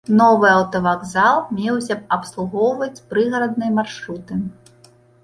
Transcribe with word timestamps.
Новы 0.19 0.47
аўтавакзал 0.51 1.41
меўся 1.57 1.97
б 1.99 2.09
абслугоўваць 2.17 3.03
прыгарадныя 3.13 3.71
маршруты. 3.77 4.33